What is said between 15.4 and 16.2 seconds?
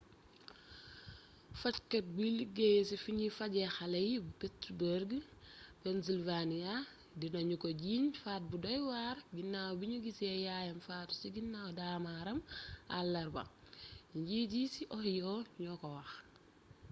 ñoo ko wax